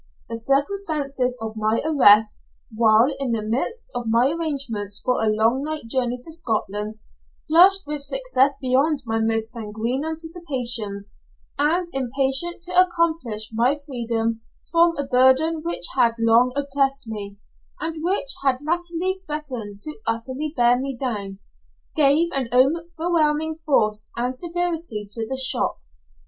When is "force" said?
23.67-24.09